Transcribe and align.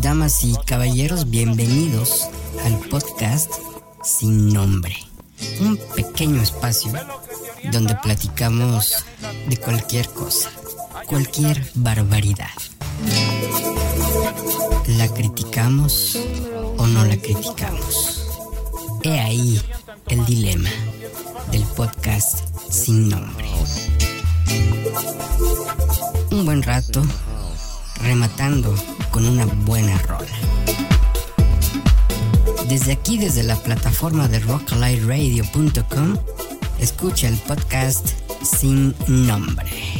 Damas 0.00 0.44
y 0.44 0.54
caballeros, 0.66 1.30
bienvenidos 1.30 2.28
al 2.64 2.78
podcast 2.88 3.50
Sin 4.02 4.52
Nombre. 4.52 4.94
Un 5.60 5.78
pequeño 5.96 6.42
espacio 6.42 6.92
donde 7.72 7.94
platicamos 7.96 9.04
de 9.48 9.56
cualquier 9.56 10.08
cosa, 10.10 10.50
cualquier 11.06 11.64
barbaridad. 11.74 12.50
¿La 14.98 15.08
criticamos 15.08 16.18
o 16.76 16.86
no 16.86 17.04
la 17.04 17.16
criticamos? 17.16 18.26
He 19.02 19.18
ahí 19.18 19.60
el 20.08 20.24
dilema 20.26 20.70
del 21.50 21.62
podcast 21.64 22.40
Sin 22.70 23.08
Nombre 23.08 23.48
un 26.30 26.44
buen 26.44 26.62
rato 26.62 27.02
rematando 28.02 28.74
con 29.10 29.26
una 29.26 29.44
buena 29.44 29.98
rola. 29.98 30.26
Desde 32.68 32.92
aquí, 32.92 33.18
desde 33.18 33.42
la 33.42 33.56
plataforma 33.56 34.28
de 34.28 34.38
rocklightradio.com, 34.40 36.16
escucha 36.78 37.28
el 37.28 37.36
podcast 37.38 38.08
sin 38.42 38.94
nombre. 39.08 39.99